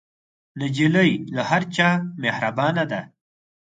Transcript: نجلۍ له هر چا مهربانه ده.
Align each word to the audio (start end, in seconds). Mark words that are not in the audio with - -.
نجلۍ 0.59 1.11
له 1.35 1.41
هر 1.49 1.63
چا 1.75 1.89
مهربانه 2.23 2.83
ده. 2.91 3.01